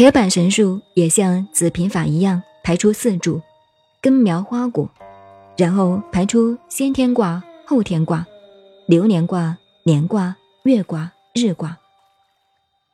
[0.00, 3.42] 铁板神树也像子平法一样排出四柱，
[4.00, 4.88] 根苗花果，
[5.58, 8.26] 然后排出先天卦、后天卦、
[8.86, 11.76] 流年卦、年卦、月卦、日卦。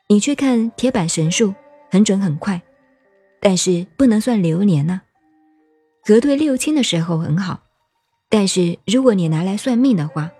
[0.09, 1.55] 你去看铁板神树，
[1.93, 2.61] 很准很快，
[3.39, 5.03] 但是不能算流年呐。
[6.03, 7.61] 核对六亲的时候很好，
[8.29, 10.33] 但是如果你拿来算命的话，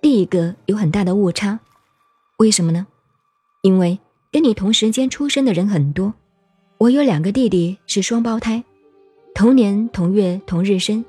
[0.00, 1.60] 第一个有很大的误差。
[2.38, 2.86] 为什么呢？
[3.60, 3.98] 因为。
[4.32, 6.14] 跟你同时间出生的人很多，
[6.78, 8.62] 我有两个弟弟是双胞胎，
[9.34, 11.04] 同年同月同日生，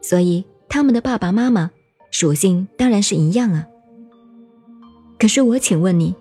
[0.00, 1.68] 所以他们的爸爸妈妈
[2.12, 3.66] 属性当然是一样啊。
[5.18, 6.14] 可是我请问你，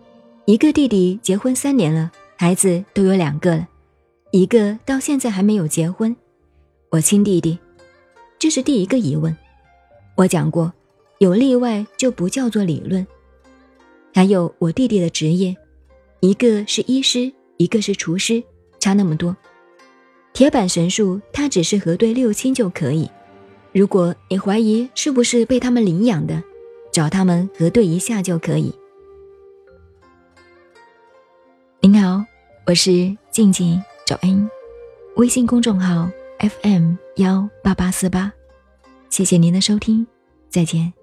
[0.46, 3.68] 一个弟弟结婚三年了，孩子都有两个了，
[4.32, 6.16] 一个到现在还没有结婚，
[6.90, 7.60] 我亲弟弟，
[8.40, 9.38] 这是第一个疑问。
[10.16, 10.74] 我讲过，
[11.20, 13.06] 有例外就不叫做理论。
[14.16, 15.56] 还有我弟弟的职业。
[16.24, 18.42] 一个是医师，一个是厨师，
[18.80, 19.36] 差那么多。
[20.32, 23.12] 铁板神术，它只是核对六亲就可以。
[23.74, 26.42] 如果你怀疑是不是被他们领养的，
[26.94, 28.74] 找他们核对一下就可以。
[31.82, 32.24] 您好，
[32.68, 34.50] 我是静静找恩，
[35.18, 38.32] 微信公众号 FM 幺八八四八，
[39.10, 40.08] 谢谢您的收听，
[40.50, 41.03] 再见。